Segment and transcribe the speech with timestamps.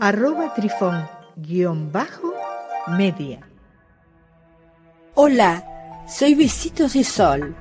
[0.00, 2.32] arroba trifón guion bajo
[2.96, 3.40] media.
[5.14, 5.64] Hola,
[6.08, 7.54] soy Besitos de Sol.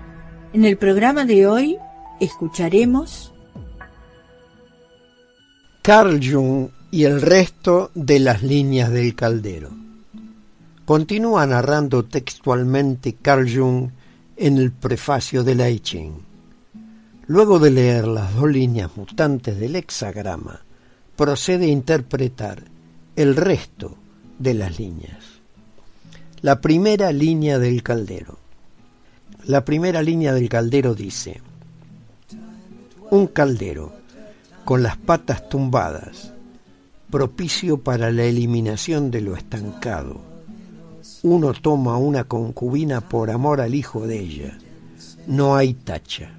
[0.54, 1.78] En el programa de hoy
[2.20, 3.34] escucharemos
[5.82, 9.72] Carl Jung y el resto de las líneas del caldero.
[10.86, 13.90] Continúa narrando textualmente Carl Jung
[14.36, 16.14] en el prefacio de la I Ching.
[17.26, 20.62] Luego de leer las dos líneas mutantes del hexagrama,
[21.18, 22.64] procede a interpretar
[23.16, 23.98] el resto
[24.38, 25.18] de las líneas.
[26.42, 28.38] La primera línea del caldero.
[29.46, 31.42] La primera línea del caldero dice,
[33.10, 33.94] un caldero
[34.64, 36.34] con las patas tumbadas,
[37.10, 40.22] propicio para la eliminación de lo estancado.
[41.24, 44.58] Uno toma una concubina por amor al hijo de ella.
[45.26, 46.30] No hay tacha.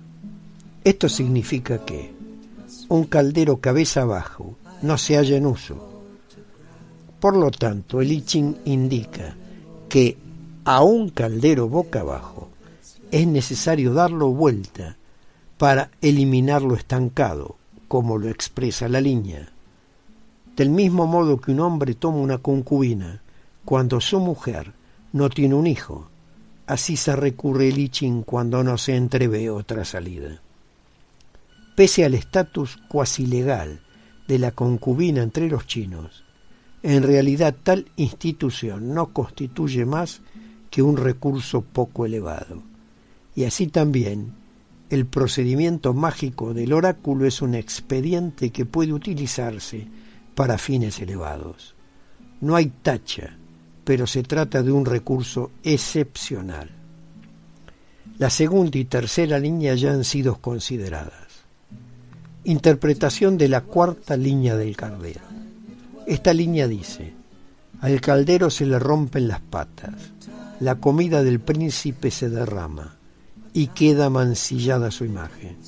[0.84, 2.12] Esto significa que
[2.88, 6.02] un caldero cabeza abajo no se halla en uso.
[7.20, 9.34] Por lo tanto, el I Ching indica
[9.88, 10.16] que
[10.64, 12.48] a un caldero boca abajo
[13.10, 14.96] es necesario darlo vuelta
[15.56, 17.56] para eliminar lo estancado,
[17.88, 19.48] como lo expresa la línea.
[20.54, 23.22] Del mismo modo que un hombre toma una concubina
[23.64, 24.72] cuando su mujer
[25.12, 26.08] no tiene un hijo,
[26.66, 30.40] así se recurre el I Ching cuando no se entrevé otra salida.
[31.74, 33.80] Pese al estatus cuasi legal
[34.28, 36.22] de la concubina entre los chinos,
[36.82, 40.20] en realidad tal institución no constituye más
[40.70, 42.62] que un recurso poco elevado.
[43.34, 44.34] Y así también,
[44.90, 49.86] el procedimiento mágico del oráculo es un expediente que puede utilizarse
[50.34, 51.74] para fines elevados.
[52.40, 53.36] No hay tacha,
[53.84, 56.70] pero se trata de un recurso excepcional.
[58.18, 61.27] La segunda y tercera línea ya han sido consideradas.
[62.48, 65.20] Interpretación de la cuarta línea del caldero.
[66.06, 67.12] Esta línea dice,
[67.82, 69.92] al caldero se le rompen las patas,
[70.58, 72.96] la comida del príncipe se derrama
[73.52, 75.58] y queda mancillada su imagen.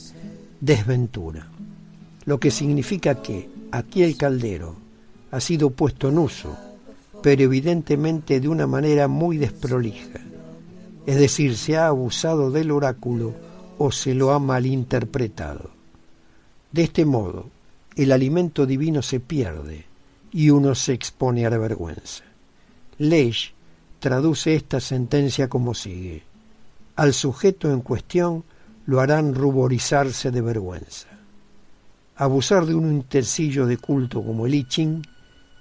[0.58, 1.48] Desventura.
[2.24, 4.74] Lo que significa que aquí el caldero
[5.32, 6.56] ha sido puesto en uso,
[7.22, 10.18] pero evidentemente de una manera muy desprolija.
[11.04, 13.34] Es decir, se ha abusado del oráculo
[13.76, 15.78] o se lo ha malinterpretado.
[16.72, 17.50] De este modo,
[17.96, 19.86] el alimento divino se pierde
[20.32, 22.24] y uno se expone a la vergüenza.
[22.98, 23.52] Leish
[23.98, 26.22] traduce esta sentencia como sigue.
[26.96, 28.44] Al sujeto en cuestión
[28.86, 31.08] lo harán ruborizarse de vergüenza.
[32.16, 34.66] Abusar de un utensilio de culto como el I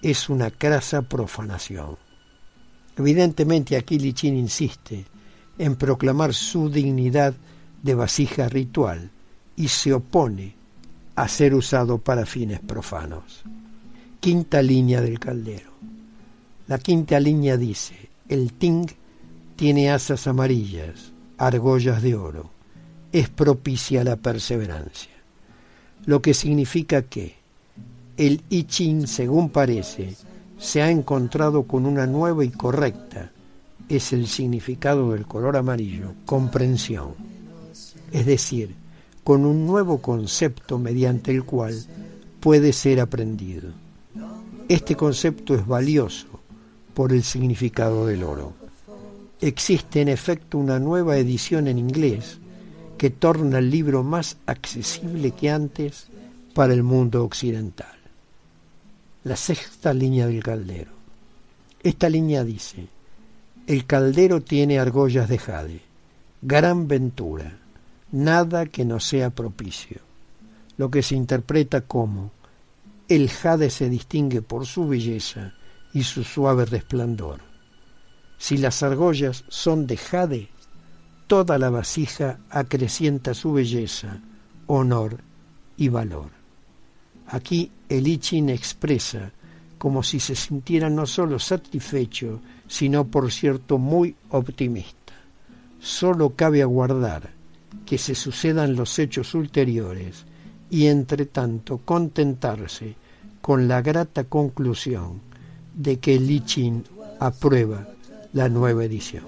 [0.01, 1.97] es una crasa profanación.
[2.97, 5.05] Evidentemente aquí Li Ching insiste
[5.57, 7.33] en proclamar su dignidad
[7.81, 9.09] de vasija ritual
[9.55, 10.58] y se opone
[11.19, 13.43] a ser usado para fines profanos.
[14.21, 15.71] Quinta línea del caldero.
[16.67, 18.87] La quinta línea dice, el ting
[19.57, 22.51] tiene asas amarillas, argollas de oro,
[23.11, 25.11] es propicia la perseverancia,
[26.05, 27.35] lo que significa que
[28.15, 30.15] el I Ching, según parece,
[30.57, 33.29] se ha encontrado con una nueva y correcta,
[33.89, 37.15] es el significado del color amarillo, comprensión.
[38.13, 38.73] Es decir,
[39.29, 41.79] con un nuevo concepto mediante el cual
[42.39, 43.69] puede ser aprendido.
[44.67, 46.25] Este concepto es valioso
[46.95, 48.53] por el significado del oro.
[49.39, 52.39] Existe en efecto una nueva edición en inglés
[52.97, 56.07] que torna el libro más accesible que antes
[56.55, 57.99] para el mundo occidental.
[59.25, 60.93] La sexta línea del caldero.
[61.83, 62.87] Esta línea dice,
[63.67, 65.81] el caldero tiene argollas de jade,
[66.41, 67.59] gran ventura,
[68.11, 70.01] nada que no sea propicio,
[70.77, 72.31] lo que se interpreta como
[73.07, 75.53] el jade se distingue por su belleza
[75.93, 77.41] y su suave resplandor.
[78.37, 80.49] Si las argollas son de jade,
[81.27, 84.21] toda la vasija acrecienta su belleza,
[84.67, 85.21] honor
[85.75, 86.29] y valor.
[87.27, 88.19] Aquí el I
[88.49, 89.31] expresa
[89.77, 95.13] como si se sintiera no solo satisfecho, sino por cierto muy optimista.
[95.79, 97.38] Solo cabe aguardar
[97.85, 100.25] que se sucedan los hechos ulteriores
[100.69, 102.95] y entre tanto contentarse
[103.41, 105.21] con la grata conclusión
[105.73, 106.83] de que Li Chin
[107.19, 107.87] aprueba
[108.33, 109.23] la nueva edición.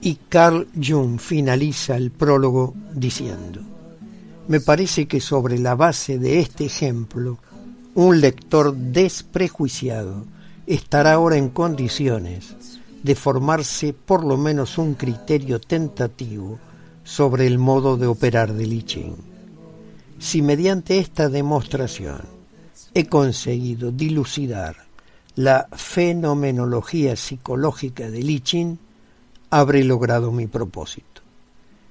[0.00, 3.60] Y Carl Jung finaliza el prólogo diciendo,
[4.46, 7.38] me parece que sobre la base de este ejemplo,
[7.94, 10.24] un lector desprejuiciado
[10.66, 12.54] estará ahora en condiciones
[13.02, 16.58] de formarse por lo menos un criterio tentativo
[17.08, 19.16] sobre el modo de operar de Li Ching.
[20.18, 22.20] Si mediante esta demostración
[22.92, 24.76] he conseguido dilucidar
[25.34, 28.76] la fenomenología psicológica de Li Ching,
[29.48, 31.22] habré logrado mi propósito.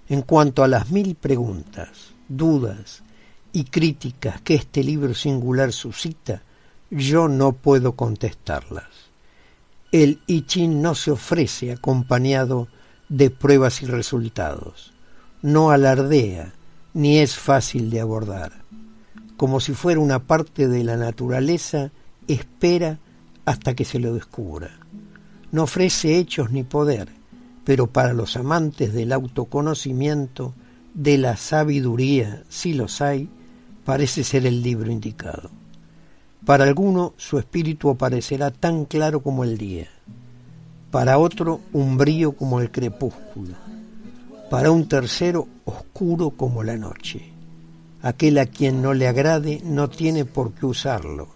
[0.07, 1.89] En cuanto a las mil preguntas,
[2.29, 3.01] dudas
[3.51, 6.43] y críticas que este libro singular suscita,
[6.91, 9.09] yo no puedo contestarlas.
[9.91, 12.67] El I Ching no se ofrece acompañado
[13.09, 14.93] de pruebas y resultados,
[15.47, 16.53] no alardea
[16.93, 18.51] ni es fácil de abordar.
[19.37, 21.91] Como si fuera una parte de la naturaleza,
[22.27, 22.99] espera
[23.45, 24.71] hasta que se lo descubra.
[25.53, 27.07] No ofrece hechos ni poder,
[27.63, 30.53] pero para los amantes del autoconocimiento,
[30.93, 33.29] de la sabiduría, si los hay,
[33.85, 35.49] parece ser el libro indicado.
[36.45, 39.87] Para alguno su espíritu aparecerá tan claro como el día,
[40.91, 43.55] para otro un brillo como el crepúsculo,
[44.49, 47.31] para un tercero oscuro como la noche.
[48.01, 51.27] Aquel a quien no le agrade no tiene por qué usarlo,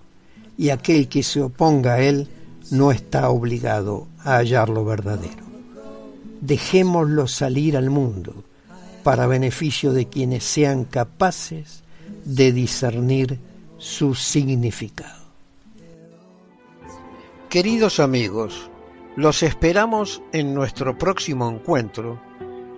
[0.58, 2.28] y aquel que se oponga a él
[2.70, 5.44] no está obligado a hallar lo verdadero.
[6.40, 8.44] Dejémoslo salir al mundo
[9.04, 11.84] para beneficio de quienes sean capaces
[12.24, 13.40] de discernir
[13.78, 15.22] su significado.
[17.50, 18.70] Queridos amigos,
[19.16, 22.22] los esperamos en nuestro próximo encuentro